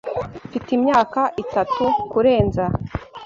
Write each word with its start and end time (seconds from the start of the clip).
Mfite 0.47 0.69
imyaka 0.77 1.21
itatu 1.43 1.83
kurenza. 2.11 2.65